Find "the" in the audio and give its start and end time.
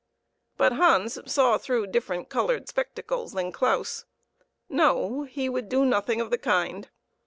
6.31-6.39